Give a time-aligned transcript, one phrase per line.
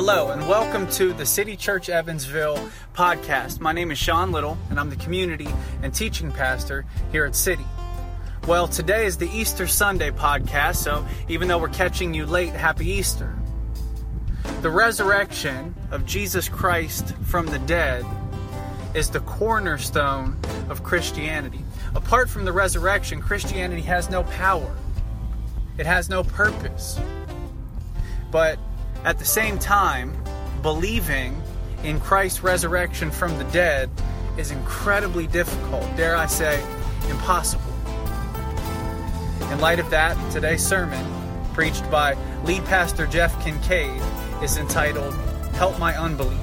[0.00, 3.58] Hello, and welcome to the City Church Evansville podcast.
[3.58, 5.48] My name is Sean Little, and I'm the community
[5.82, 7.64] and teaching pastor here at City.
[8.46, 12.88] Well, today is the Easter Sunday podcast, so even though we're catching you late, happy
[12.88, 13.36] Easter.
[14.62, 18.06] The resurrection of Jesus Christ from the dead
[18.94, 21.64] is the cornerstone of Christianity.
[21.96, 24.76] Apart from the resurrection, Christianity has no power,
[25.76, 27.00] it has no purpose.
[28.30, 28.60] But
[29.04, 30.16] at the same time,
[30.62, 31.40] believing
[31.84, 33.90] in Christ's resurrection from the dead
[34.36, 36.62] is incredibly difficult, dare I say,
[37.08, 37.64] impossible.
[39.52, 41.04] In light of that, today's sermon,
[41.54, 44.02] preached by lead pastor Jeff Kincaid,
[44.42, 45.14] is entitled
[45.54, 46.38] Help My Unbelief.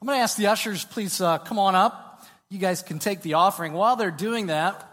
[0.00, 2.26] I'm going to ask the ushers, please uh, come on up.
[2.48, 3.74] You guys can take the offering.
[3.74, 4.84] While they're doing that,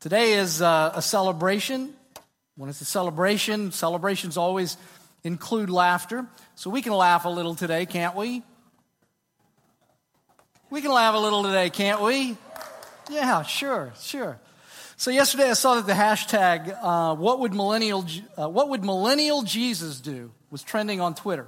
[0.00, 1.93] today is uh, a celebration
[2.56, 4.76] when it's a celebration, celebrations always
[5.24, 6.26] include laughter.
[6.54, 8.42] So we can laugh a little today, can't we?
[10.70, 12.36] We can laugh a little today, can't we?
[13.10, 14.38] Yeah, sure, sure.
[14.96, 18.06] So yesterday I saw that the hashtag uh, "What would millennial
[18.38, 21.46] uh, What would millennial Jesus do?" was trending on Twitter,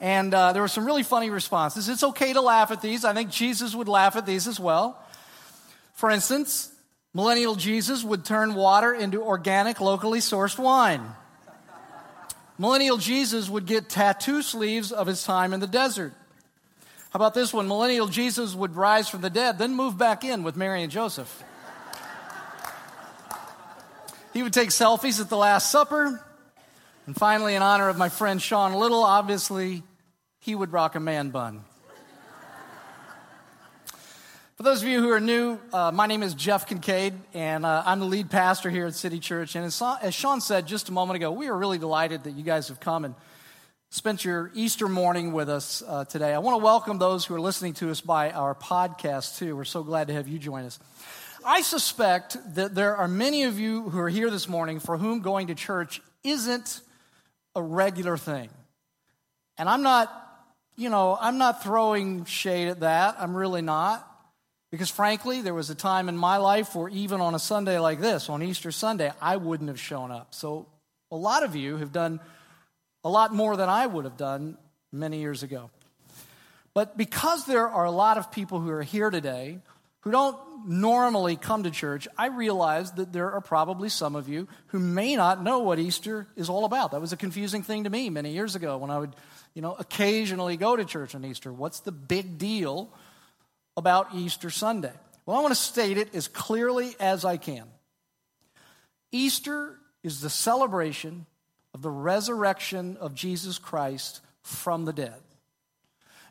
[0.00, 1.88] and uh, there were some really funny responses.
[1.88, 3.04] It's okay to laugh at these.
[3.04, 5.02] I think Jesus would laugh at these as well.
[5.94, 6.70] For instance,
[7.12, 11.02] Millennial Jesus would turn water into organic, locally sourced wine.
[12.56, 16.12] Millennial Jesus would get tattoo sleeves of his time in the desert.
[17.10, 17.66] How about this one?
[17.66, 21.42] Millennial Jesus would rise from the dead, then move back in with Mary and Joseph.
[24.32, 26.24] He would take selfies at the Last Supper.
[27.06, 29.82] And finally, in honor of my friend Sean Little, obviously,
[30.38, 31.64] he would rock a man bun.
[34.60, 37.82] For those of you who are new, uh, my name is Jeff Kincaid, and uh,
[37.86, 39.56] I'm the lead pastor here at City Church.
[39.56, 42.42] And as, as Sean said just a moment ago, we are really delighted that you
[42.42, 43.14] guys have come and
[43.88, 46.34] spent your Easter morning with us uh, today.
[46.34, 49.56] I want to welcome those who are listening to us by our podcast, too.
[49.56, 50.78] We're so glad to have you join us.
[51.42, 55.20] I suspect that there are many of you who are here this morning for whom
[55.20, 56.82] going to church isn't
[57.56, 58.50] a regular thing.
[59.56, 60.12] And I'm not,
[60.76, 63.16] you know, I'm not throwing shade at that.
[63.18, 64.06] I'm really not.
[64.70, 68.00] Because frankly, there was a time in my life where even on a Sunday like
[68.00, 70.34] this, on Easter Sunday, I wouldn't have shown up.
[70.34, 70.66] So
[71.10, 72.20] a lot of you have done
[73.02, 74.56] a lot more than I would have done
[74.92, 75.70] many years ago.
[76.72, 79.58] But because there are a lot of people who are here today
[80.02, 84.46] who don't normally come to church, I realize that there are probably some of you
[84.68, 86.92] who may not know what Easter is all about.
[86.92, 89.16] That was a confusing thing to me many years ago when I would,
[89.54, 91.52] you know, occasionally go to church on Easter.
[91.52, 92.90] What's the big deal
[93.80, 94.92] about Easter Sunday?
[95.26, 97.64] Well, I want to state it as clearly as I can.
[99.10, 101.26] Easter is the celebration
[101.74, 105.20] of the resurrection of Jesus Christ from the dead.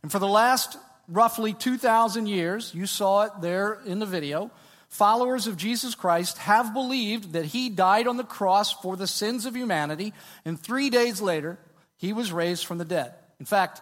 [0.01, 0.77] And for the last
[1.07, 4.51] roughly 2,000 years, you saw it there in the video,
[4.87, 9.45] followers of Jesus Christ have believed that he died on the cross for the sins
[9.45, 10.13] of humanity,
[10.45, 11.57] and three days later,
[11.97, 13.13] he was raised from the dead.
[13.39, 13.81] In fact,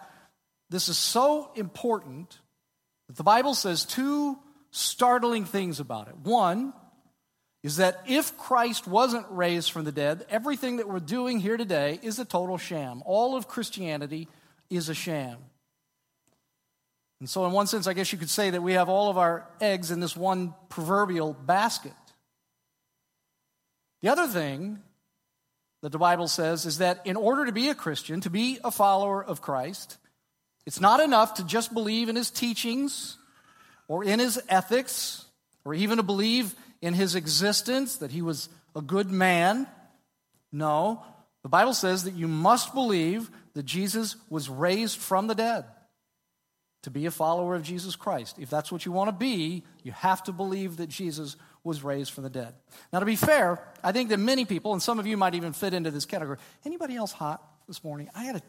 [0.70, 2.38] this is so important
[3.16, 4.38] the Bible says two
[4.70, 6.16] startling things about it.
[6.16, 6.72] One
[7.62, 11.98] is that if Christ wasn't raised from the dead, everything that we're doing here today
[12.02, 13.02] is a total sham.
[13.04, 14.28] All of Christianity
[14.70, 15.38] is a sham.
[17.20, 19.18] And so, in one sense, I guess you could say that we have all of
[19.18, 21.92] our eggs in this one proverbial basket.
[24.02, 24.78] The other thing
[25.82, 28.70] that the Bible says is that in order to be a Christian, to be a
[28.70, 29.98] follower of Christ,
[30.68, 33.16] it's not enough to just believe in his teachings
[33.88, 35.24] or in his ethics
[35.64, 39.66] or even to believe in his existence, that he was a good man.
[40.52, 41.02] No,
[41.42, 45.64] the Bible says that you must believe that Jesus was raised from the dead
[46.82, 48.36] to be a follower of Jesus Christ.
[48.38, 52.12] If that's what you want to be, you have to believe that Jesus was raised
[52.12, 52.52] from the dead.
[52.92, 55.54] Now, to be fair, I think that many people, and some of you might even
[55.54, 56.36] fit into this category.
[56.66, 58.10] Anybody else hot this morning?
[58.14, 58.42] I had a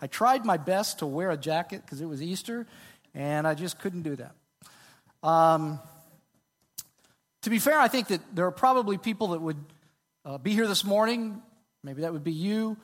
[0.00, 2.66] I tried my best to wear a jacket because it was Easter,
[3.14, 4.34] and I just couldn't do that.
[5.22, 5.80] Um,
[7.42, 9.64] to be fair, I think that there are probably people that would
[10.24, 11.40] uh, be here this morning,
[11.82, 12.76] maybe that would be you,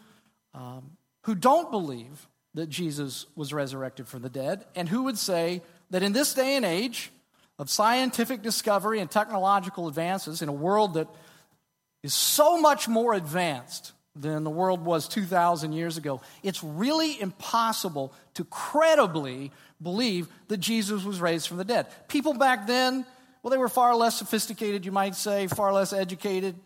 [0.55, 5.63] um, who don't believe that Jesus was resurrected from the dead, and who would say
[5.91, 7.11] that in this day and age
[7.59, 11.09] of scientific discovery and technological advances, in a world that
[12.03, 16.21] is so much more advanced than the world was 2,000 years ago.
[16.43, 19.51] It's really impossible to credibly
[19.81, 21.87] believe that Jesus was raised from the dead.
[22.09, 23.07] People back then,
[23.43, 26.57] well, they were far less sophisticated, you might say, far less educated.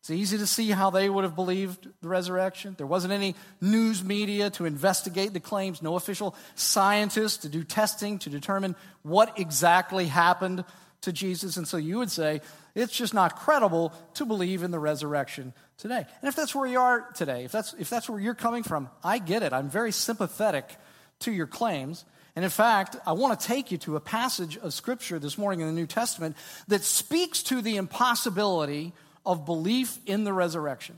[0.00, 2.74] It's easy to see how they would have believed the resurrection.
[2.76, 8.18] There wasn't any news media to investigate the claims, no official scientists to do testing
[8.20, 10.64] to determine what exactly happened
[11.02, 11.56] to Jesus.
[11.56, 12.40] And so you would say
[12.74, 16.06] it's just not credible to believe in the resurrection today.
[16.20, 18.88] And if that's where you are today, if that's, if that's where you're coming from,
[19.04, 19.52] I get it.
[19.52, 20.68] I'm very sympathetic
[21.20, 22.04] to your claims.
[22.34, 25.60] And in fact, I want to take you to a passage of Scripture this morning
[25.60, 26.36] in the New Testament
[26.68, 28.92] that speaks to the impossibility
[29.26, 30.96] of belief in the resurrection.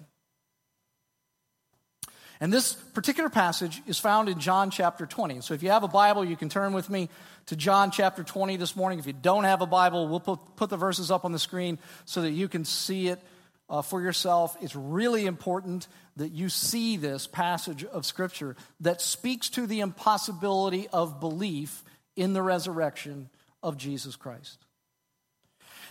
[2.40, 5.40] And this particular passage is found in John chapter 20.
[5.40, 7.08] So if you have a Bible, you can turn with me
[7.46, 8.98] to John chapter 20 this morning.
[8.98, 11.78] If you don't have a Bible, we'll put, put the verses up on the screen
[12.04, 13.20] so that you can see it
[13.68, 14.56] uh, for yourself.
[14.60, 20.88] It's really important that you see this passage of Scripture that speaks to the impossibility
[20.88, 21.82] of belief
[22.16, 23.30] in the resurrection
[23.62, 24.58] of Jesus Christ.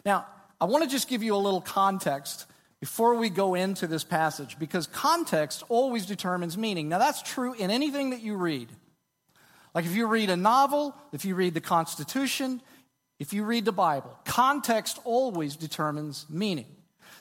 [0.06, 0.26] Now,
[0.60, 2.46] I want to just give you a little context
[2.84, 6.90] before we go into this passage because context always determines meaning.
[6.90, 8.68] Now, that's true in anything that you read.
[9.74, 12.62] Like if you read a novel, if you read the Constitution,
[13.20, 16.66] if you read the Bible, context always determines meaning.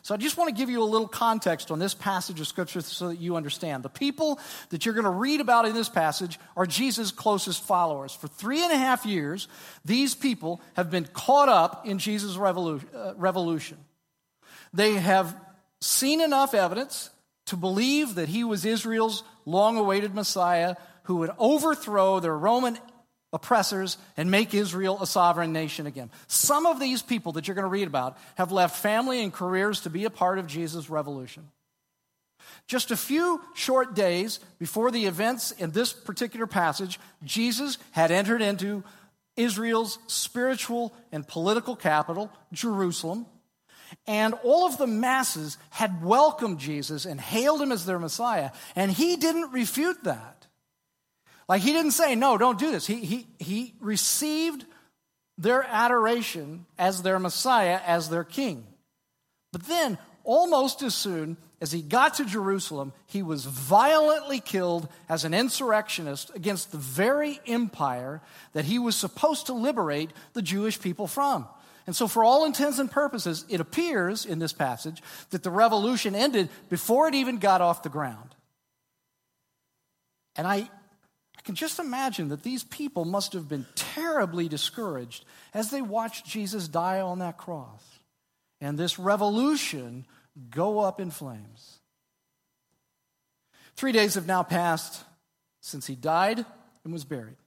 [0.02, 2.80] So I just want to give you a little context on this passage of Scripture
[2.80, 3.84] so that you understand.
[3.84, 8.12] The people that you're going to read about in this passage are Jesus' closest followers.
[8.12, 9.46] For three and a half years,
[9.84, 13.78] these people have been caught up in Jesus' uh, revolution.
[14.74, 15.36] They have
[15.82, 17.10] seen enough evidence
[17.46, 22.78] to believe that he was Israel's long awaited Messiah who would overthrow their Roman
[23.32, 26.10] oppressors and make Israel a sovereign nation again.
[26.26, 29.80] Some of these people that you're going to read about have left family and careers
[29.80, 31.48] to be a part of Jesus' revolution.
[32.66, 38.42] Just a few short days before the events in this particular passage, Jesus had entered
[38.42, 38.84] into
[39.36, 43.26] Israel's spiritual and political capital, Jerusalem,
[44.06, 48.90] and all of the masses had welcomed Jesus and hailed him as their Messiah, and
[48.90, 50.46] he didn't refute that.
[51.48, 52.86] Like he didn't say, no, don't do this.
[52.86, 54.64] He, he, he received
[55.38, 58.66] their adoration as their Messiah, as their king.
[59.52, 65.24] But then, almost as soon as he got to Jerusalem, he was violently killed as
[65.24, 68.20] an insurrectionist against the very empire
[68.52, 71.46] that he was supposed to liberate the Jewish people from.
[71.86, 76.14] And so, for all intents and purposes, it appears in this passage that the revolution
[76.14, 78.34] ended before it even got off the ground.
[80.36, 85.70] And I, I can just imagine that these people must have been terribly discouraged as
[85.70, 87.82] they watched Jesus die on that cross
[88.62, 90.06] and this revolution
[90.50, 91.80] go up in flames.
[93.74, 95.02] Three days have now passed
[95.60, 96.46] since he died
[96.84, 97.41] and was buried.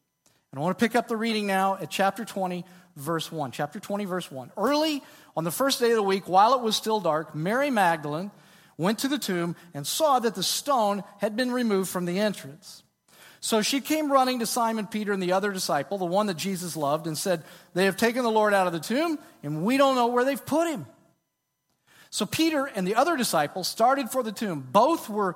[0.56, 2.64] And I want to pick up the reading now at chapter 20,
[2.96, 3.52] verse 1.
[3.52, 4.54] Chapter 20, verse 1.
[4.56, 5.04] Early
[5.36, 8.32] on the first day of the week, while it was still dark, Mary Magdalene
[8.78, 12.84] went to the tomb and saw that the stone had been removed from the entrance.
[13.42, 16.78] So she came running to Simon Peter and the other disciple, the one that Jesus
[16.78, 17.44] loved, and said,
[17.74, 20.46] They have taken the Lord out of the tomb, and we don't know where they've
[20.46, 20.86] put him.
[22.12, 24.66] So Peter and the other disciple started for the tomb.
[24.72, 25.36] Both were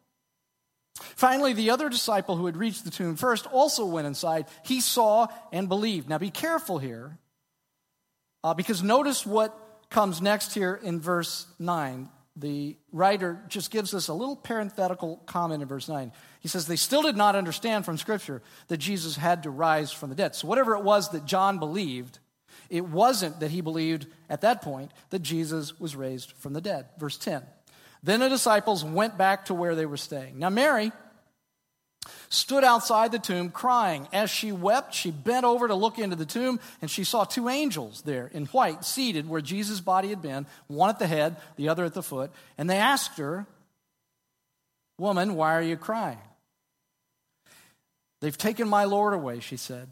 [0.95, 4.45] Finally, the other disciple who had reached the tomb first also went inside.
[4.63, 6.09] He saw and believed.
[6.09, 7.17] Now, be careful here,
[8.43, 9.57] uh, because notice what
[9.89, 15.61] comes next here in verse 9 the writer just gives us a little parenthetical comment
[15.61, 16.11] in verse 9.
[16.39, 20.09] He says, They still did not understand from Scripture that Jesus had to rise from
[20.09, 20.35] the dead.
[20.35, 22.19] So, whatever it was that John believed,
[22.69, 26.85] it wasn't that he believed at that point that Jesus was raised from the dead.
[26.97, 27.43] Verse 10.
[28.03, 30.39] Then the disciples went back to where they were staying.
[30.39, 30.91] Now, Mary
[32.29, 34.07] stood outside the tomb crying.
[34.11, 37.47] As she wept, she bent over to look into the tomb, and she saw two
[37.49, 41.69] angels there in white, seated where Jesus' body had been, one at the head, the
[41.69, 42.31] other at the foot.
[42.57, 43.45] And they asked her,
[44.97, 46.19] Woman, why are you crying?
[48.21, 49.89] They've taken my Lord away, she said,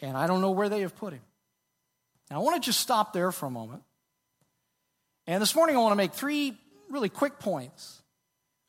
[0.00, 1.22] and I don't know where they have put him.
[2.30, 3.82] Now, I want to just stop there for a moment.
[5.26, 6.58] And this morning, I want to make three
[6.92, 8.02] really quick points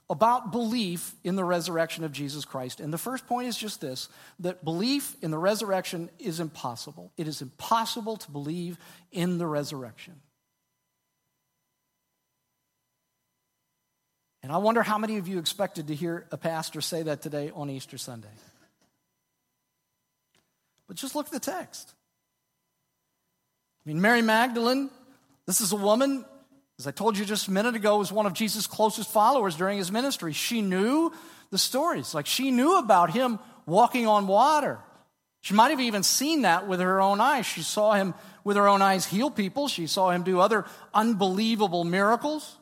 [0.10, 2.80] about belief in the resurrection of Jesus Christ.
[2.80, 7.12] And the first point is just this that belief in the resurrection is impossible.
[7.18, 8.78] It is impossible to believe
[9.12, 10.16] in the resurrection.
[14.42, 17.52] And I wonder how many of you expected to hear a pastor say that today
[17.56, 18.28] on Easter Sunday.
[20.88, 21.94] But just look at the text.
[23.86, 24.90] I mean, Mary Magdalene,
[25.46, 26.26] this is a woman,
[26.80, 29.78] as I told you just a minute ago, was one of Jesus' closest followers during
[29.78, 30.34] his ministry.
[30.34, 31.12] She knew
[31.52, 32.14] the stories.
[32.14, 34.80] Like she knew about him walking on water.
[35.42, 37.46] She might have even seen that with her own eyes.
[37.46, 38.14] She saw him
[38.44, 39.68] with her own eyes heal people.
[39.68, 42.58] She saw him do other unbelievable miracles.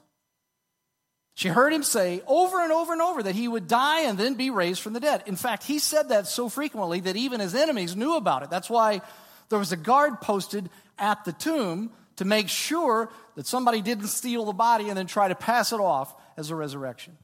[1.34, 4.34] She heard him say over and over and over that he would die and then
[4.34, 5.24] be raised from the dead.
[5.25, 8.50] In fact, he said that so frequently that even his enemies knew about it.
[8.50, 9.01] That's why
[9.50, 14.46] there was a guard posted at the tomb to make sure that somebody didn't steal
[14.46, 17.18] the body and then try to pass it off as a resurrection.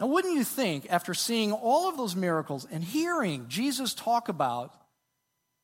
[0.00, 4.72] Now, wouldn't you think, after seeing all of those miracles and hearing Jesus talk about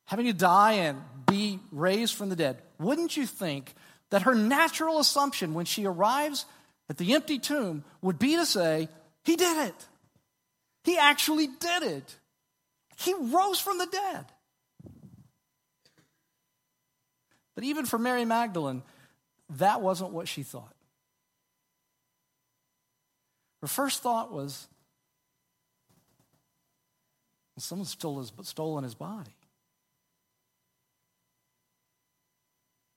[0.06, 3.74] having to die and be raised from the dead, wouldn't you think
[4.10, 6.46] that her natural assumption when she arrives
[6.88, 8.88] at the empty tomb would be to say,
[9.24, 9.86] He did it.
[10.82, 12.16] He actually did it.
[12.96, 14.26] He rose from the dead.
[17.54, 18.82] But even for Mary Magdalene,
[19.50, 20.74] that wasn't what she thought.
[23.60, 24.68] Her first thought was,
[27.58, 29.34] someone stole his, stolen his body.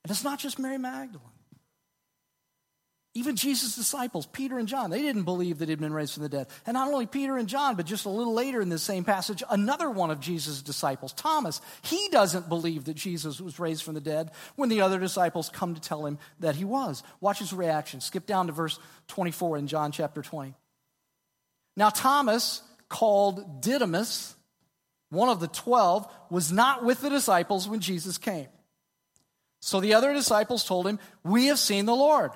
[0.03, 1.36] And it's not just Mary Magdalene.
[3.17, 6.29] Even Jesus' disciples, Peter and John, they didn't believe that he'd been raised from the
[6.29, 6.45] dead.
[6.67, 9.41] And not only Peter and John, but just a little later in this same passage,
[9.49, 14.01] another one of Jesus' disciples, Thomas, he doesn't believe that Jesus was raised from the
[14.01, 17.01] dead when the other disciples come to tell him that he was.
[17.19, 18.01] Watch his reaction.
[18.01, 20.53] Skip down to verse 24 in John chapter 20.
[21.75, 24.35] Now, Thomas, called Didymus,
[25.09, 28.49] one of the twelve, was not with the disciples when Jesus came.
[29.59, 32.29] So the other disciples told him, We have seen the Lord.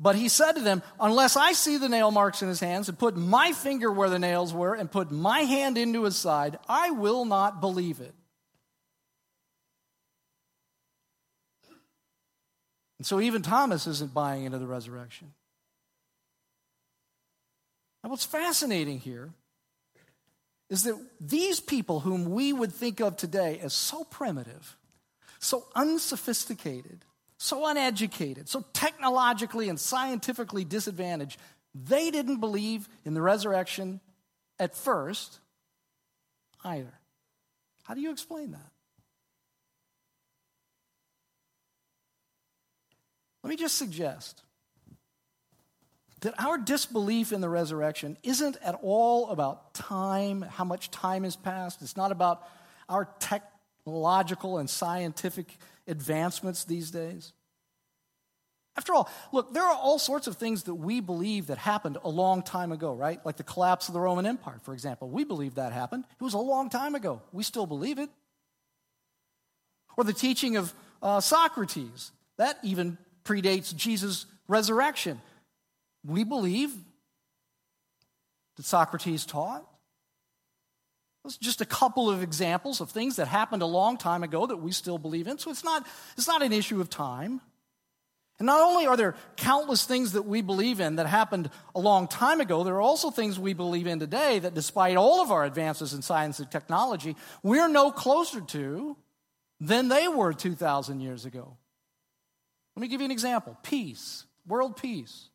[0.00, 2.98] But he said to them, Unless I see the nail marks in his hands and
[2.98, 6.90] put my finger where the nails were and put my hand into his side, I
[6.90, 8.14] will not believe it.
[12.98, 15.32] And so even Thomas isn't buying into the resurrection.
[18.02, 19.30] Now, what's fascinating here
[20.70, 24.76] is that these people, whom we would think of today as so primitive,
[25.40, 27.04] so unsophisticated,
[27.38, 31.40] so uneducated, so technologically and scientifically disadvantaged,
[31.74, 34.00] they didn't believe in the resurrection
[34.58, 35.38] at first
[36.64, 36.92] either.
[37.84, 38.70] How do you explain that?
[43.42, 44.42] Let me just suggest
[46.20, 51.36] that our disbelief in the resurrection isn't at all about time, how much time has
[51.36, 51.80] passed.
[51.80, 52.46] It's not about
[52.88, 55.56] our technological and scientific
[55.88, 57.32] advancements these days?
[58.76, 62.08] After all, look, there are all sorts of things that we believe that happened a
[62.08, 63.18] long time ago, right?
[63.26, 65.08] Like the collapse of the Roman Empire, for example.
[65.08, 66.04] We believe that happened.
[66.08, 67.20] It was a long time ago.
[67.32, 68.08] We still believe it.
[69.96, 72.12] Or the teaching of uh, Socrates.
[72.36, 75.20] That even predates Jesus' resurrection.
[76.06, 76.72] We believe
[78.56, 79.66] that Socrates taught.
[81.24, 84.46] Those are just a couple of examples of things that happened a long time ago
[84.46, 85.38] that we still believe in.
[85.38, 87.40] So it's not, it's not an issue of time.
[88.38, 92.06] And not only are there countless things that we believe in that happened a long
[92.06, 95.44] time ago, there are also things we believe in today that, despite all of our
[95.44, 98.96] advances in science and technology, we're no closer to
[99.60, 101.56] than they were 2,000 years ago.
[102.76, 105.30] Let me give you an example peace, world peace.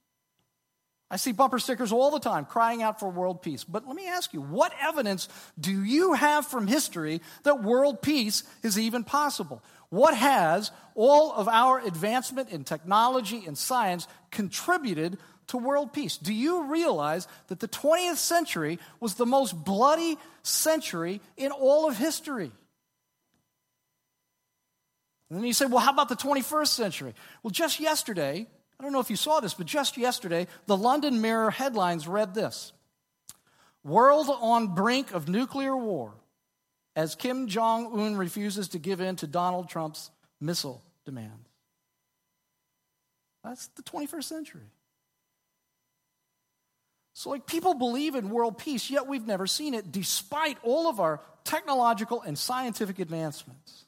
[1.13, 3.63] I see bumper stickers all the time crying out for world peace.
[3.63, 5.29] But let me ask you, what evidence
[5.59, 9.61] do you have from history that world peace is even possible?
[9.89, 16.17] What has all of our advancement in technology and science contributed to world peace?
[16.17, 21.95] Do you realize that the 20th century was the most bloody century in all of
[21.95, 22.51] history?
[25.29, 27.13] And then you say, well, how about the 21st century?
[27.43, 28.47] Well, just yesterday,
[28.79, 32.33] I don't know if you saw this, but just yesterday, the London Mirror headlines read
[32.33, 32.73] this
[33.83, 36.13] World on brink of nuclear war
[36.95, 41.49] as Kim Jong un refuses to give in to Donald Trump's missile demands.
[43.43, 44.69] That's the 21st century.
[47.13, 50.99] So, like, people believe in world peace, yet we've never seen it despite all of
[50.99, 53.85] our technological and scientific advancements.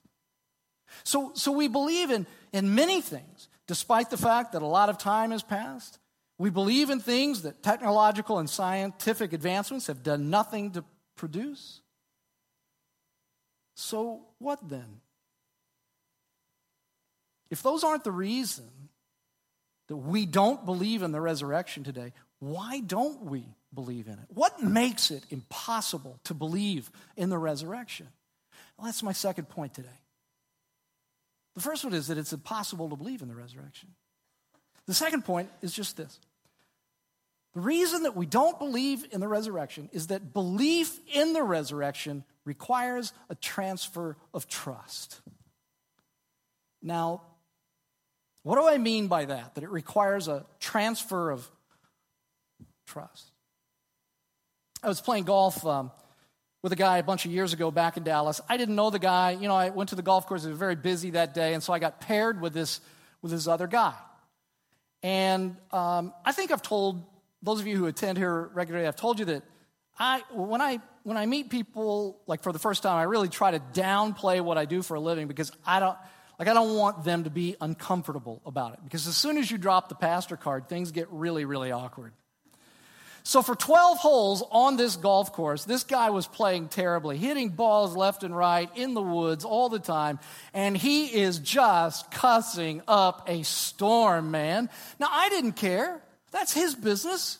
[1.04, 4.98] So, so we believe in, in many things despite the fact that a lot of
[4.98, 6.00] time has passed.
[6.38, 10.84] We believe in things that technological and scientific advancements have done nothing to
[11.15, 11.81] produce.
[13.75, 15.01] So, what then?
[17.50, 18.65] If those aren't the reason
[19.88, 24.25] that we don't believe in the resurrection today, why don't we believe in it?
[24.29, 28.07] What makes it impossible to believe in the resurrection?
[28.77, 29.89] Well, that's my second point today.
[31.56, 33.90] The first one is that it's impossible to believe in the resurrection.
[34.88, 36.20] The second point is just this
[37.56, 42.26] the reason that we don't believe in the resurrection is that belief in the resurrection
[42.44, 45.22] requires a transfer of trust.
[46.84, 47.22] Now,
[48.44, 49.56] what do I mean by that?
[49.56, 51.50] That it requires a transfer of
[52.86, 53.32] trust.
[54.84, 55.92] I was playing golf um,
[56.65, 58.41] with a guy a bunch of years ago back in Dallas.
[58.50, 59.38] I didn't know the guy.
[59.39, 60.45] You know, I went to the golf course.
[60.45, 62.81] It was very busy that day, and so I got paired with this
[63.22, 63.93] with this other guy.
[65.03, 67.05] And um, I think I've told
[67.43, 69.43] those of you who attend here regularly, I've told you that
[70.00, 73.51] I, when, I, when I meet people, like for the first time, I really try
[73.51, 75.95] to downplay what I do for a living because I don't,
[76.39, 78.79] like, I don't want them to be uncomfortable about it.
[78.84, 82.13] Because as soon as you drop the pastor card, things get really, really awkward.
[83.27, 87.96] So for 12 holes on this golf course, this guy was playing terribly, hitting balls
[87.96, 90.20] left and right in the woods all the time,
[90.53, 94.70] and he is just cussing up a storm, man.
[95.00, 96.03] Now, I didn't care.
[96.29, 97.39] That's his business.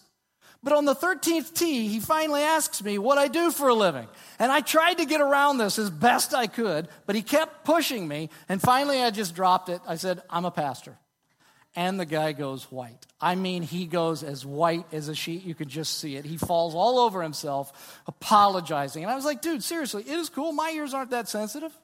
[0.64, 4.08] But on the 13th tee, he finally asks me what I do for a living.
[4.40, 8.08] And I tried to get around this as best I could, but he kept pushing
[8.08, 8.32] me.
[8.50, 9.82] And finally, I just dropped it.
[9.88, 10.98] I said, I'm a pastor.
[11.76, 13.06] And the guy goes white.
[13.20, 15.44] I mean, he goes as white as a sheet.
[15.44, 16.24] You can just see it.
[16.24, 19.04] He falls all over himself, apologizing.
[19.04, 20.54] And I was like, dude, seriously, it is cool.
[20.54, 21.78] My ears aren't that sensitive.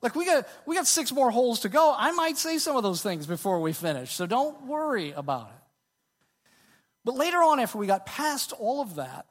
[0.00, 1.94] Like, we got, we got six more holes to go.
[1.96, 4.14] I might say some of those things before we finish.
[4.14, 5.62] So don't worry about it.
[7.04, 9.26] But later on, after we got past all of that,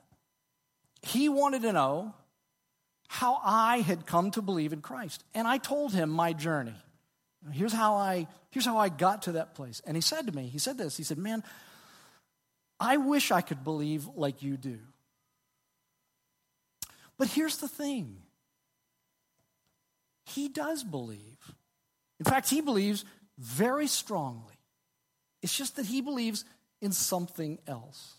[1.02, 2.14] he wanted to know
[3.08, 5.24] how I had come to believe in Christ.
[5.34, 6.76] And I told him my journey.
[7.52, 9.82] Here's how I, here's how I got to that place.
[9.86, 11.44] And he said to me, he said this, he said, Man,
[12.80, 14.80] I wish I could believe like you do.
[17.18, 18.18] But here's the thing
[20.26, 21.38] he does believe.
[22.20, 23.06] In fact, he believes
[23.38, 24.56] very strongly.
[25.42, 26.46] It's just that he believes
[26.82, 28.14] in something else.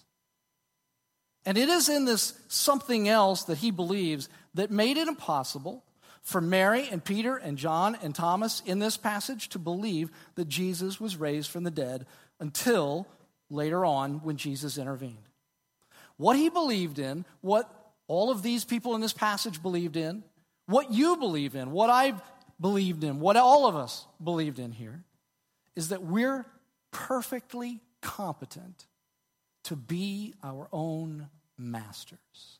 [1.44, 5.84] And it is in this something else that he believes that made it impossible
[6.22, 11.00] for Mary and Peter and John and Thomas in this passage to believe that Jesus
[11.00, 12.06] was raised from the dead
[12.40, 13.06] until
[13.50, 15.28] later on when Jesus intervened.
[16.16, 17.70] What he believed in, what
[18.08, 20.24] all of these people in this passage believed in,
[20.66, 22.20] what you believe in, what I've
[22.60, 25.04] believed in, what all of us believed in here,
[25.76, 26.44] is that we're
[26.90, 28.86] perfectly competent
[29.64, 32.57] to be our own masters.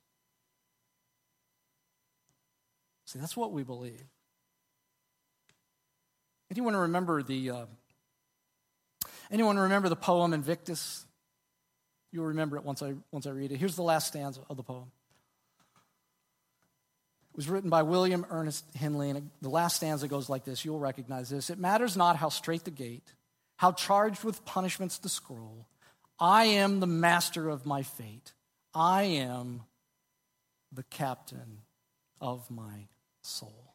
[3.08, 4.04] See, that's what we believe.
[6.50, 7.66] Anyone remember the uh,
[9.30, 11.06] anyone remember the poem Invictus?
[12.12, 13.56] You'll remember it once I once I read it.
[13.56, 14.90] Here's the last stanza of the poem.
[17.32, 20.62] It was written by William Ernest Henley, and the last stanza goes like this.
[20.62, 21.48] You'll recognize this.
[21.48, 23.14] It matters not how straight the gate,
[23.56, 25.66] how charged with punishments the scroll.
[26.20, 28.34] I am the master of my fate.
[28.74, 29.62] I am
[30.70, 31.60] the captain
[32.20, 32.88] of my
[33.28, 33.74] soul.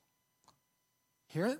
[1.27, 1.59] Hear it?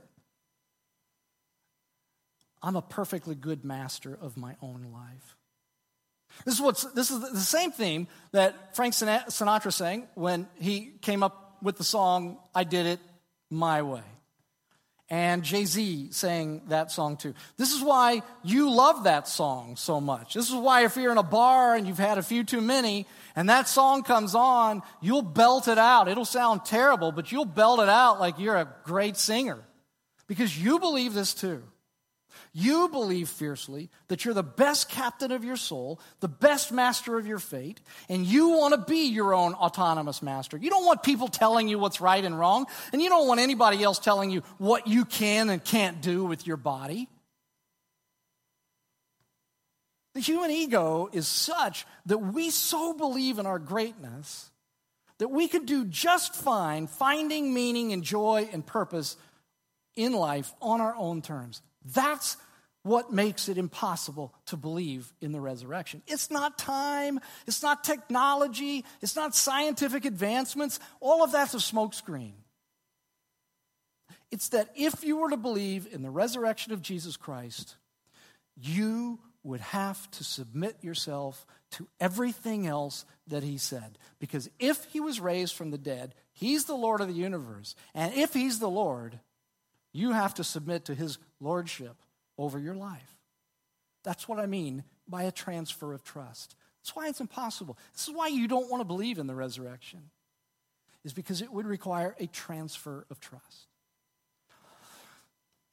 [2.62, 5.38] I'm a perfectly good master of my own life.
[6.46, 11.22] This is, what's, this is the same theme that Frank Sinatra sang when he came
[11.22, 13.00] up with the song, I Did It
[13.52, 14.02] My Way
[15.14, 17.36] and Jay Z sang that song too.
[17.58, 20.34] This is why you love that song so much.
[20.34, 23.06] This is why if you're in a bar and you've had a few too many
[23.36, 26.08] and that song comes on, you'll belt it out.
[26.08, 29.60] It'll sound terrible, but you'll belt it out like you're a great singer
[30.28, 31.64] because you believe this too.
[32.56, 37.26] You believe fiercely that you're the best captain of your soul, the best master of
[37.26, 40.58] your fate, and you want to be your own autonomous master.
[40.58, 43.82] You don't want people telling you what's right and wrong, and you don't want anybody
[43.82, 47.10] else telling you what you can and can't do with your body.
[50.14, 54.52] The human ego is such that we so believe in our greatness
[55.18, 59.18] that we could do just fine finding meaning and joy and purpose
[59.96, 61.62] in life on our own terms.
[61.86, 62.38] That's
[62.84, 66.02] what makes it impossible to believe in the resurrection.
[66.08, 70.80] It's not time, it's not technology, it's not scientific advancements.
[71.00, 72.34] All of that's a smokescreen.
[74.32, 77.78] It's that if you were to believe in the resurrection of Jesus Christ,
[78.58, 83.98] you would have to submit yourself to everything else that he said.
[84.20, 87.76] Because if he was raised from the dead, he's the Lord of the universe.
[87.94, 89.20] And if he's the Lord,
[89.92, 91.96] you have to submit to his lordship
[92.38, 93.18] over your life.
[94.04, 96.56] That's what I mean by a transfer of trust.
[96.82, 97.78] That's why it's impossible.
[97.94, 100.10] This is why you don't want to believe in the resurrection,
[101.04, 103.68] is because it would require a transfer of trust.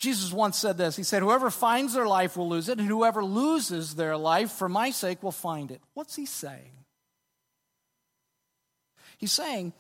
[0.00, 3.22] Jesus once said this He said, Whoever finds their life will lose it, and whoever
[3.22, 5.80] loses their life for my sake will find it.
[5.94, 6.72] What's he saying?
[9.18, 9.74] He's saying,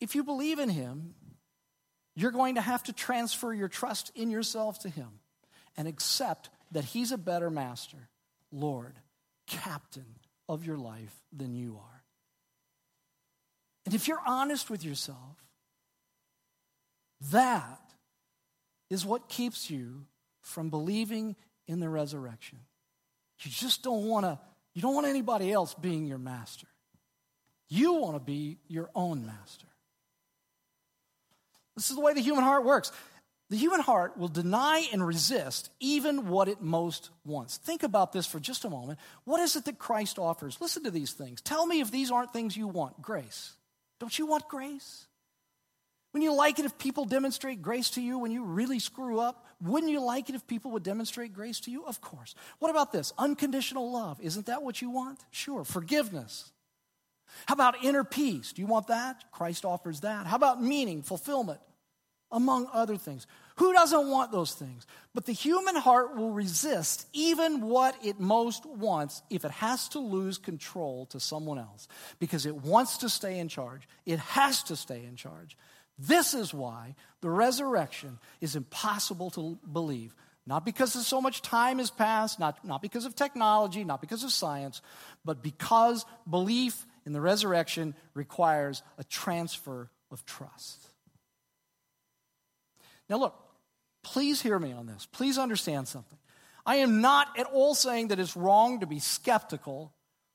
[0.00, 1.14] if you believe in him,
[2.14, 5.08] you're going to have to transfer your trust in yourself to him
[5.76, 8.08] and accept that he's a better master,
[8.52, 8.94] Lord,
[9.48, 10.06] captain
[10.48, 12.04] of your life than you are.
[13.84, 15.36] And if you're honest with yourself,
[17.32, 17.80] that
[18.90, 20.06] is what keeps you
[20.40, 22.58] from believing in the resurrection.
[23.40, 24.38] You just don't want to
[24.74, 26.66] you don't want anybody else being your master.
[27.68, 29.66] You want to be your own master.
[31.74, 32.92] This is the way the human heart works.
[33.48, 37.58] The human heart will deny and resist even what it most wants.
[37.58, 38.98] Think about this for just a moment.
[39.24, 40.60] What is it that Christ offers?
[40.60, 41.40] Listen to these things.
[41.40, 43.00] Tell me if these aren't things you want.
[43.00, 43.52] Grace.
[44.00, 45.06] Don't you want grace?
[46.16, 49.44] Wouldn't you like it if people demonstrate grace to you when you really screw up?
[49.60, 51.84] Wouldn't you like it if people would demonstrate grace to you?
[51.84, 52.34] Of course.
[52.58, 53.12] What about this?
[53.18, 54.18] Unconditional love.
[54.22, 55.20] Isn't that what you want?
[55.30, 55.62] Sure.
[55.62, 56.50] Forgiveness.
[57.44, 58.54] How about inner peace?
[58.54, 59.30] Do you want that?
[59.30, 60.26] Christ offers that.
[60.26, 61.60] How about meaning, fulfillment,
[62.32, 63.26] among other things?
[63.56, 64.86] Who doesn't want those things?
[65.12, 69.98] But the human heart will resist even what it most wants if it has to
[69.98, 71.88] lose control to someone else
[72.20, 73.86] because it wants to stay in charge.
[74.06, 75.58] It has to stay in charge.
[75.98, 80.14] This is why the resurrection is impossible to believe.
[80.46, 84.30] Not because so much time has passed, not, not because of technology, not because of
[84.30, 84.80] science,
[85.24, 90.86] but because belief in the resurrection requires a transfer of trust.
[93.08, 93.34] Now, look,
[94.02, 95.06] please hear me on this.
[95.06, 96.18] Please understand something.
[96.64, 99.92] I am not at all saying that it's wrong to be skeptical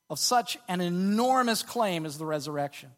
[0.10, 2.90] of such an enormous claim as the resurrection.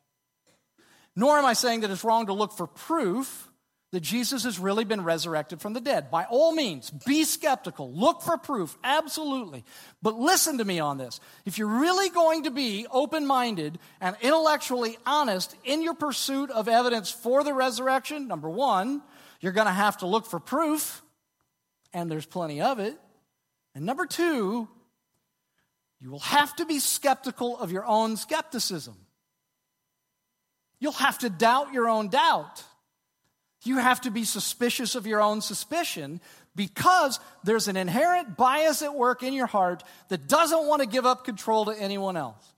[1.15, 3.49] Nor am I saying that it's wrong to look for proof
[3.93, 6.09] that Jesus has really been resurrected from the dead.
[6.09, 7.93] By all means, be skeptical.
[7.93, 9.63] Look for proof, absolutely.
[10.01, 11.19] But listen to me on this.
[11.45, 16.67] If you're really going to be open minded and intellectually honest in your pursuit of
[16.67, 19.03] evidence for the resurrection, number one,
[19.41, 21.03] you're going to have to look for proof,
[21.93, 22.97] and there's plenty of it.
[23.75, 24.67] And number two,
[26.01, 28.95] you will have to be skeptical of your own skepticism.
[30.83, 32.61] You'll have to doubt your own doubt.
[33.63, 36.19] You have to be suspicious of your own suspicion
[36.57, 41.05] because there's an inherent bias at work in your heart that doesn't want to give
[41.05, 42.52] up control to anyone else.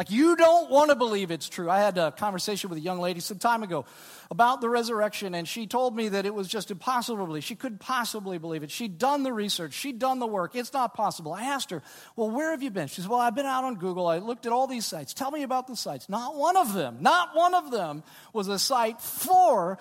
[0.00, 1.68] Like, you don't want to believe it's true.
[1.68, 3.84] I had a conversation with a young lady some time ago
[4.30, 7.44] about the resurrection, and she told me that it was just impossible to believe.
[7.44, 8.70] She couldn't possibly believe it.
[8.70, 10.56] She'd done the research, she'd done the work.
[10.56, 11.34] It's not possible.
[11.34, 11.82] I asked her,
[12.16, 12.88] Well, where have you been?
[12.88, 14.06] She said, Well, I've been out on Google.
[14.06, 15.12] I looked at all these sites.
[15.12, 16.08] Tell me about the sites.
[16.08, 19.76] Not one of them, not one of them was a site for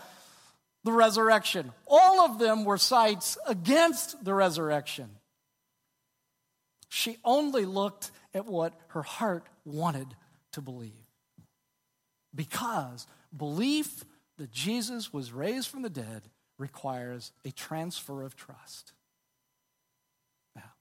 [0.83, 1.71] the resurrection.
[1.87, 5.11] All of them were sites against the resurrection.
[6.89, 10.07] She only looked at what her heart wanted
[10.53, 10.91] to believe.
[12.33, 14.03] Because belief
[14.37, 16.23] that Jesus was raised from the dead
[16.57, 18.93] requires a transfer of trust.
[20.55, 20.71] Now,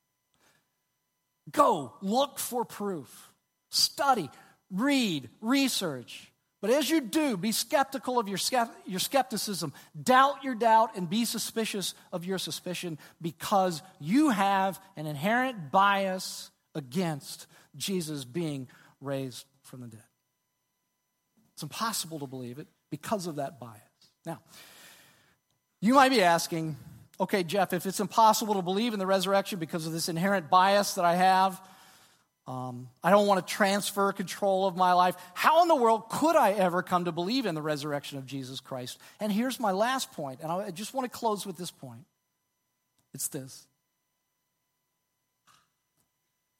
[1.50, 3.32] go look for proof,
[3.70, 4.30] study,
[4.70, 6.32] read, research.
[6.60, 8.38] But as you do, be skeptical of your,
[8.84, 15.06] your skepticism, doubt your doubt, and be suspicious of your suspicion because you have an
[15.06, 17.46] inherent bias against
[17.76, 18.68] Jesus being
[19.00, 20.02] raised from the dead.
[21.54, 23.82] It's impossible to believe it because of that bias.
[24.24, 24.40] Now,
[25.80, 26.76] you might be asking,
[27.20, 30.94] okay, Jeff, if it's impossible to believe in the resurrection because of this inherent bias
[30.94, 31.60] that I have,
[32.46, 35.14] um, I don't want to transfer control of my life.
[35.34, 38.60] How in the world could I ever come to believe in the resurrection of Jesus
[38.60, 38.98] Christ?
[39.20, 42.06] And here's my last point, and I just want to close with this point.
[43.12, 43.66] It's this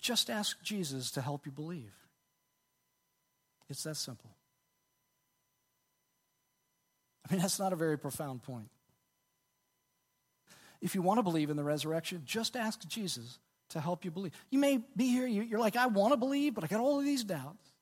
[0.01, 1.93] just ask Jesus to help you believe.
[3.69, 4.31] It's that simple.
[7.29, 8.69] I mean, that's not a very profound point.
[10.81, 13.39] If you want to believe in the resurrection, just ask Jesus
[13.71, 14.33] to help you believe.
[14.51, 17.05] You may be here, you're like, I want to believe, but I got all of
[17.05, 17.73] these doubts.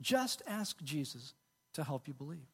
[0.00, 1.34] Just ask Jesus
[1.74, 2.46] to help you believe.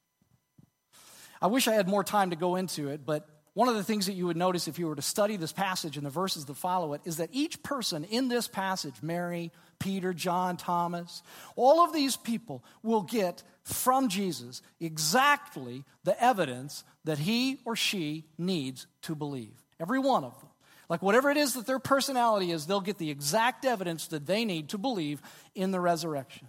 [1.41, 4.05] I wish I had more time to go into it, but one of the things
[4.05, 6.59] that you would notice if you were to study this passage and the verses that
[6.59, 11.23] follow it is that each person in this passage, Mary, Peter, John, Thomas,
[11.57, 18.27] all of these people will get from Jesus exactly the evidence that he or she
[18.37, 19.65] needs to believe.
[19.81, 20.51] Every one of them.
[20.91, 24.45] Like whatever it is that their personality is, they'll get the exact evidence that they
[24.45, 25.23] need to believe
[25.55, 26.47] in the resurrection.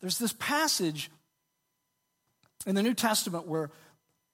[0.00, 1.10] There's this passage
[2.64, 3.70] in the New Testament where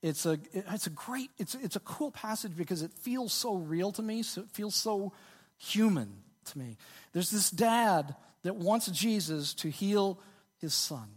[0.05, 3.90] it's a, it's a great, it's, it's a cool passage because it feels so real
[3.93, 5.14] to me, so it feels so
[5.57, 6.12] human
[6.45, 6.77] to me.
[7.14, 10.21] There's this dad that wants Jesus to heal
[10.59, 11.09] his son.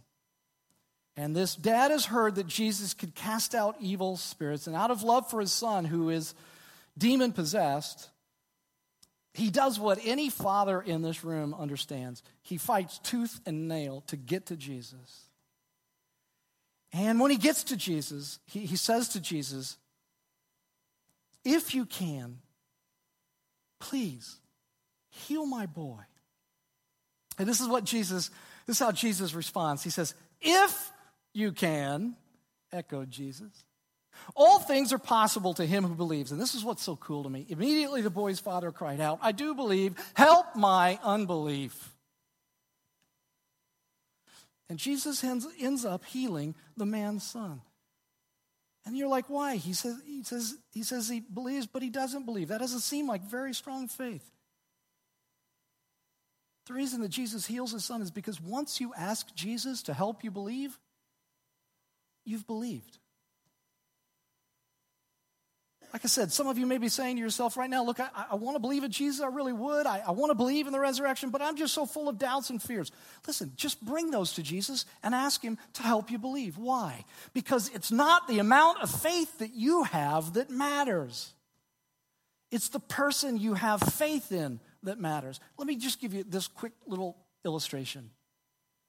[1.18, 5.02] And this dad has heard that Jesus could cast out evil spirits, and out of
[5.02, 6.32] love for his son, who is
[6.96, 8.08] demon possessed,
[9.34, 12.22] he does what any father in this room understands.
[12.40, 15.27] He fights tooth and nail to get to Jesus.
[16.92, 19.76] And when he gets to Jesus, he, he says to Jesus,
[21.44, 22.38] If you can,
[23.78, 24.38] please
[25.10, 26.00] heal my boy.
[27.38, 28.30] And this is what Jesus,
[28.66, 29.82] this is how Jesus responds.
[29.82, 30.90] He says, If
[31.34, 32.16] you can,
[32.72, 33.52] echoed Jesus.
[34.34, 36.32] All things are possible to him who believes.
[36.32, 37.46] And this is what's so cool to me.
[37.48, 41.94] Immediately the boy's father cried out, I do believe, help my unbelief.
[44.68, 47.62] And Jesus ends, up healing the man's son.
[48.84, 49.56] And you're like, why?
[49.56, 52.48] He says, he says he says he believes, but he doesn't believe.
[52.48, 54.24] That doesn't seem like very strong faith.
[56.66, 60.22] The reason that Jesus heals his son is because once you ask Jesus to help
[60.22, 60.78] you believe,
[62.26, 62.98] you've believed.
[65.92, 68.08] Like I said, some of you may be saying to yourself right now, look, I,
[68.32, 69.22] I want to believe in Jesus.
[69.22, 69.86] I really would.
[69.86, 72.50] I, I want to believe in the resurrection, but I'm just so full of doubts
[72.50, 72.92] and fears.
[73.26, 76.58] Listen, just bring those to Jesus and ask Him to help you believe.
[76.58, 77.04] Why?
[77.32, 81.32] Because it's not the amount of faith that you have that matters,
[82.50, 85.40] it's the person you have faith in that matters.
[85.58, 88.10] Let me just give you this quick little illustration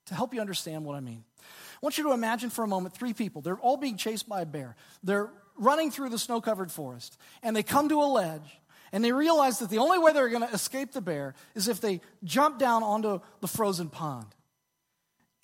[0.07, 1.23] to help you understand what I mean.
[1.39, 3.41] I want you to imagine for a moment three people.
[3.41, 4.75] They're all being chased by a bear.
[5.03, 8.59] They're running through the snow covered forest, and they come to a ledge,
[8.91, 11.81] and they realize that the only way they're going to escape the bear is if
[11.81, 14.27] they jump down onto the frozen pond.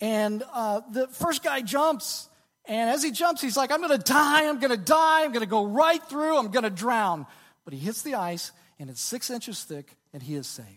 [0.00, 2.28] And uh, the first guy jumps,
[2.64, 5.32] and as he jumps, he's like, I'm going to die, I'm going to die, I'm
[5.32, 7.26] going to go right through, I'm going to drown.
[7.64, 10.68] But he hits the ice, and it's six inches thick, and he is saved.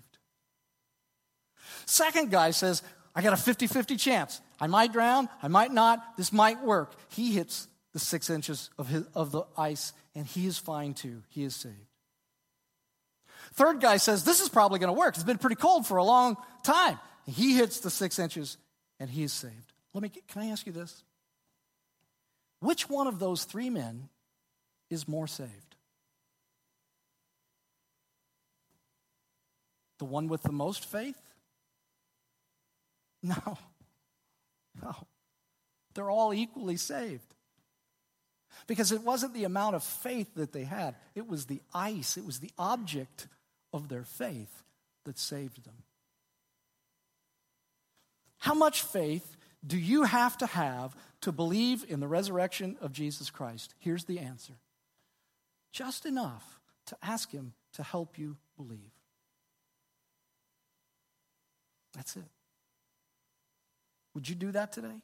[1.86, 2.84] Second guy says,
[3.16, 4.42] I got a 50 50 chance.
[4.62, 6.94] I might drown, I might not, this might work.
[7.10, 11.24] He hits the six inches of, his, of the ice, and he is fine too.
[11.30, 11.76] He is saved.
[13.54, 15.16] Third guy says, This is probably going to work.
[15.16, 17.00] It's been pretty cold for a long time.
[17.26, 18.58] He hits the six inches,
[19.00, 19.74] and he is saved.
[19.94, 21.04] Let me, can I ask you this?
[22.60, 24.10] Which one of those three men
[24.90, 25.76] is more saved?
[29.98, 31.20] The one with the most faith?
[33.22, 33.58] No.
[34.82, 34.96] No.
[35.94, 37.36] They're all equally saved.
[38.68, 42.26] Because it wasn't the amount of faith that they had, it was the ice, it
[42.26, 43.28] was the object
[43.74, 44.64] of their faith
[45.06, 45.84] that saved them.
[48.40, 49.36] How much faith
[49.66, 53.74] do you have to have to believe in the resurrection of Jesus Christ?
[53.80, 54.54] Here's the answer
[55.72, 58.92] just enough to ask Him to help you believe.
[61.94, 62.24] That's it.
[64.14, 65.02] Would you do that today?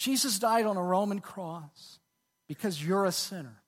[0.00, 1.98] Jesus died on a Roman cross
[2.48, 3.60] because you're a sinner.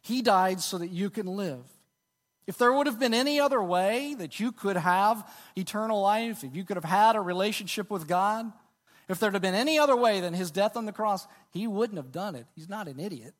[0.00, 1.64] He died so that you can live.
[2.46, 6.54] If there would have been any other way that you could have eternal life, if
[6.54, 8.52] you could have had a relationship with God,
[9.08, 11.96] if there'd have been any other way than his death on the cross, he wouldn't
[11.96, 12.46] have done it.
[12.54, 13.34] He's not an idiot.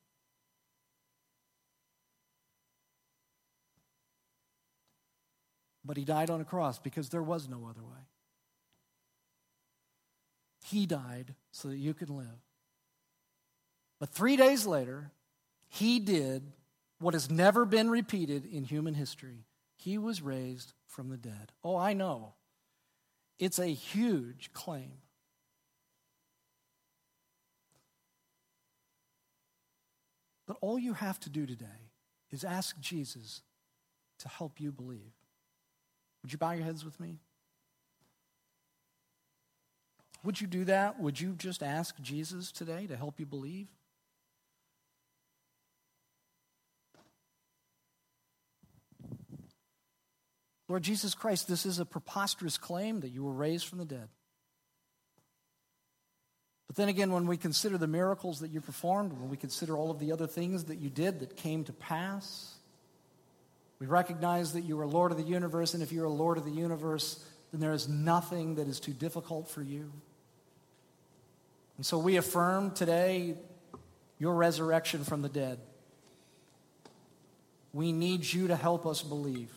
[5.85, 8.10] But he died on a cross because there was no other way.
[10.71, 12.47] He died so that you can live.
[13.99, 15.11] But three days later,
[15.69, 16.53] he did
[17.01, 19.47] what has never been repeated in human history.
[19.77, 21.51] He was raised from the dead.
[21.65, 22.35] Oh, I know.
[23.41, 24.93] It's a huge claim.
[30.47, 31.91] But all you have to do today
[32.31, 33.43] is ask Jesus
[34.21, 35.15] to help you believe.
[36.23, 37.19] Would you bow your heads with me?
[40.23, 41.01] Would you do that?
[41.01, 43.69] Would you just ask Jesus today to help you believe?
[50.69, 54.09] Lord Jesus Christ, this is a preposterous claim that you were raised from the dead.
[56.69, 59.91] But then again, when we consider the miracles that you performed, when we consider all
[59.91, 62.55] of the other things that you did that came to pass,
[63.81, 66.53] we recognize that you are Lord of the universe, and if you're Lord of the
[66.53, 69.91] universe, then there is nothing that is too difficult for you.
[71.81, 73.37] And so we affirm today
[74.19, 75.59] your resurrection from the dead.
[77.73, 79.51] We need you to help us believe.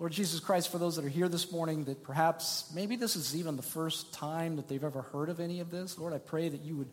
[0.00, 3.36] Lord Jesus Christ, for those that are here this morning, that perhaps maybe this is
[3.36, 6.48] even the first time that they've ever heard of any of this, Lord, I pray
[6.48, 6.90] that you would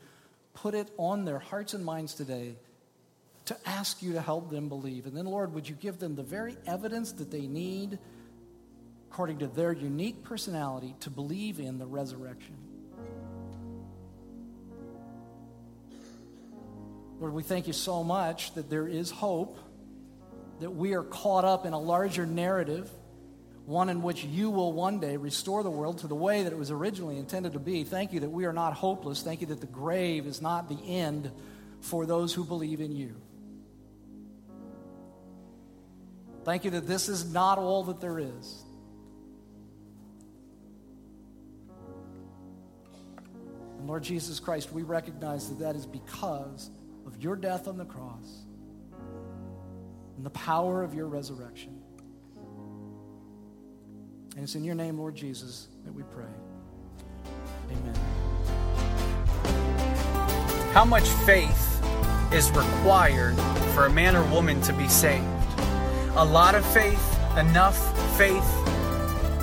[0.53, 2.57] put it on their hearts and minds today
[3.45, 5.07] to ask you to help them believe.
[5.07, 7.97] And then, Lord, would you give them the very evidence that they need,
[9.15, 12.53] according to their unique personality, to believe in the resurrection?
[17.21, 19.57] Lord, we thank you so much that there is hope
[20.59, 22.91] that we are caught up in a larger narrative,
[23.65, 26.59] one in which you will one day restore the world to the way that it
[26.59, 27.85] was originally intended to be.
[27.85, 29.21] Thank you that we are not hopeless.
[29.21, 31.31] Thank you that the grave is not the end
[31.79, 33.15] for those who believe in you.
[36.43, 38.64] Thank you that this is not all that there is.
[43.85, 46.71] And Lord Jesus Christ, we recognize that that is because
[47.05, 48.47] of your death on the cross
[50.17, 51.79] and the power of your resurrection.
[54.33, 56.25] And it's in your name, Lord Jesus, that we pray.
[57.69, 57.95] Amen.
[60.73, 61.79] How much faith
[62.33, 63.35] is required
[63.75, 65.27] for a man or woman to be saved?
[66.15, 67.77] A lot of faith, enough
[68.17, 68.51] faith,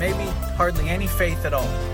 [0.00, 0.24] maybe
[0.56, 1.91] hardly any faith at all.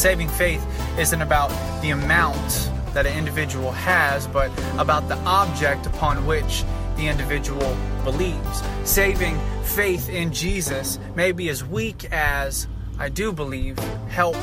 [0.00, 0.66] Saving faith
[0.98, 1.50] isn't about
[1.82, 6.64] the amount that an individual has, but about the object upon which
[6.96, 8.62] the individual believes.
[8.84, 12.66] Saving faith in Jesus may be as weak as
[12.98, 14.38] I do believe, help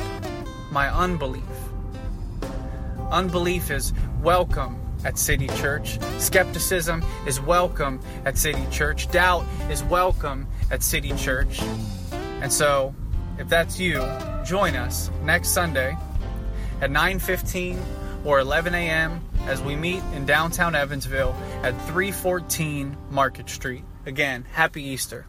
[0.70, 1.42] my unbelief.
[3.10, 3.92] Unbelief is
[4.22, 5.98] welcome at City Church.
[6.18, 9.10] Skepticism is welcome at City Church.
[9.10, 11.60] Doubt is welcome at City Church.
[12.42, 12.94] And so,
[13.40, 14.08] if that's you,
[14.48, 15.94] join us next Sunday
[16.80, 17.78] at 9:15
[18.24, 19.20] or 11 a.m.
[19.46, 23.84] as we meet in downtown Evansville at 314 Market Street.
[24.06, 25.26] Again, happy Easter.